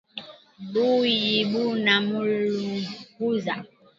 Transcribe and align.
Buyi 0.71 1.33
buna 1.51 1.95
mulunguza 2.07 3.53